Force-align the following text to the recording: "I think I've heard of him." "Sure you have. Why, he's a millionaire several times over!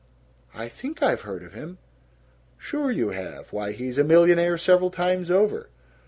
"I 0.55 0.67
think 0.67 1.03
I've 1.03 1.21
heard 1.21 1.43
of 1.43 1.53
him." 1.53 1.77
"Sure 2.57 2.89
you 2.89 3.09
have. 3.09 3.53
Why, 3.53 3.71
he's 3.71 3.99
a 3.99 4.03
millionaire 4.03 4.57
several 4.57 4.89
times 4.89 5.29
over! 5.29 5.69